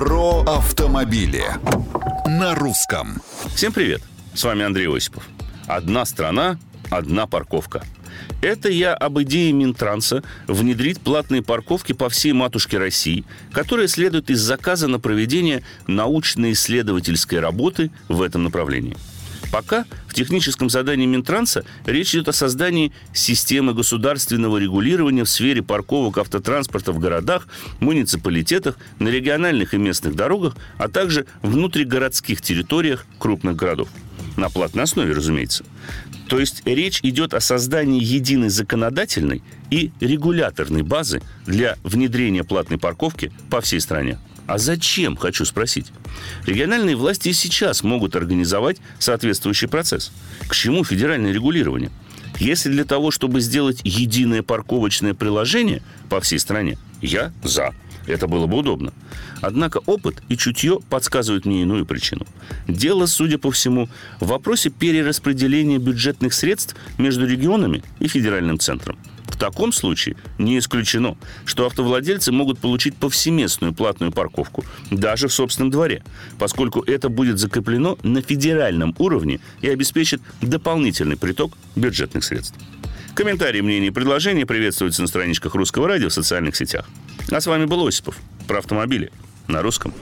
Про 0.00 0.40
автомобили 0.46 1.44
на 2.26 2.54
русском. 2.54 3.20
Всем 3.54 3.70
привет! 3.70 4.00
С 4.32 4.42
вами 4.44 4.64
Андрей 4.64 4.88
Осипов. 4.88 5.28
Одна 5.66 6.06
страна, 6.06 6.58
одна 6.88 7.26
парковка. 7.26 7.82
Это 8.40 8.70
я 8.70 8.94
об 8.94 9.20
идее 9.20 9.52
Минтранса 9.52 10.22
внедрить 10.46 11.02
платные 11.02 11.42
парковки 11.42 11.92
по 11.92 12.08
всей 12.08 12.32
матушке 12.32 12.78
России, 12.78 13.26
которые 13.52 13.88
следуют 13.88 14.30
из 14.30 14.40
заказа 14.40 14.88
на 14.88 14.98
проведение 14.98 15.62
научно-исследовательской 15.86 17.38
работы 17.38 17.90
в 18.08 18.22
этом 18.22 18.44
направлении– 18.44 18.96
Пока 19.50 19.84
техническом 20.20 20.68
задании 20.68 21.06
Минтранса 21.06 21.64
речь 21.86 22.14
идет 22.14 22.28
о 22.28 22.34
создании 22.34 22.92
системы 23.14 23.72
государственного 23.72 24.58
регулирования 24.58 25.24
в 25.24 25.30
сфере 25.30 25.62
парковок 25.62 26.18
автотранспорта 26.18 26.92
в 26.92 26.98
городах, 26.98 27.48
муниципалитетах, 27.80 28.76
на 28.98 29.08
региональных 29.08 29.72
и 29.72 29.78
местных 29.78 30.14
дорогах, 30.14 30.56
а 30.76 30.88
также 30.88 31.24
внутригородских 31.40 32.42
территориях 32.42 33.06
крупных 33.18 33.56
городов. 33.56 33.88
На 34.40 34.48
платной 34.48 34.84
основе, 34.84 35.12
разумеется. 35.12 35.64
То 36.26 36.40
есть 36.40 36.62
речь 36.64 37.00
идет 37.02 37.34
о 37.34 37.40
создании 37.40 38.02
единой 38.02 38.48
законодательной 38.48 39.42
и 39.70 39.92
регуляторной 40.00 40.80
базы 40.80 41.20
для 41.46 41.76
внедрения 41.82 42.42
платной 42.42 42.78
парковки 42.78 43.32
по 43.50 43.60
всей 43.60 43.80
стране. 43.82 44.18
А 44.46 44.56
зачем, 44.56 45.14
хочу 45.14 45.44
спросить? 45.44 45.92
Региональные 46.46 46.96
власти 46.96 47.28
и 47.28 47.32
сейчас 47.34 47.82
могут 47.82 48.16
организовать 48.16 48.78
соответствующий 48.98 49.68
процесс. 49.68 50.10
К 50.48 50.54
чему 50.54 50.84
федеральное 50.84 51.32
регулирование? 51.32 51.90
Если 52.40 52.70
для 52.70 52.84
того, 52.84 53.10
чтобы 53.10 53.40
сделать 53.40 53.80
единое 53.84 54.42
парковочное 54.42 55.12
приложение 55.12 55.82
по 56.08 56.20
всей 56.20 56.38
стране, 56.38 56.78
я 57.02 57.32
за. 57.44 57.74
Это 58.06 58.26
было 58.26 58.46
бы 58.46 58.56
удобно. 58.56 58.92
Однако 59.42 59.78
опыт 59.84 60.22
и 60.28 60.36
чутье 60.36 60.80
подсказывают 60.88 61.44
мне 61.44 61.62
иную 61.62 61.84
причину. 61.84 62.26
Дело, 62.66 63.04
судя 63.04 63.38
по 63.38 63.50
всему, 63.50 63.88
в 64.20 64.28
вопросе 64.28 64.70
перераспределения 64.70 65.78
бюджетных 65.78 66.32
средств 66.32 66.74
между 66.96 67.26
регионами 67.26 67.82
и 68.00 68.08
федеральным 68.08 68.58
центром 68.58 68.98
таком 69.40 69.72
случае 69.72 70.16
не 70.38 70.58
исключено, 70.58 71.16
что 71.44 71.66
автовладельцы 71.66 72.30
могут 72.30 72.60
получить 72.60 72.94
повсеместную 72.94 73.72
платную 73.72 74.12
парковку 74.12 74.64
даже 74.90 75.26
в 75.26 75.32
собственном 75.32 75.70
дворе, 75.70 76.04
поскольку 76.38 76.82
это 76.82 77.08
будет 77.08 77.38
закреплено 77.38 77.98
на 78.02 78.22
федеральном 78.22 78.94
уровне 78.98 79.40
и 79.62 79.68
обеспечит 79.68 80.20
дополнительный 80.42 81.16
приток 81.16 81.56
бюджетных 81.74 82.22
средств. 82.22 82.56
Комментарии, 83.14 83.60
мнения 83.60 83.88
и 83.88 83.90
предложения 83.90 84.46
приветствуются 84.46 85.02
на 85.02 85.08
страничках 85.08 85.54
Русского 85.54 85.88
радио 85.88 86.08
в 86.08 86.12
социальных 86.12 86.54
сетях. 86.54 86.88
А 87.30 87.40
с 87.40 87.46
вами 87.46 87.64
был 87.64 87.86
Осипов 87.86 88.16
про 88.46 88.58
автомобили 88.58 89.10
на 89.48 89.62
русском. 89.62 89.92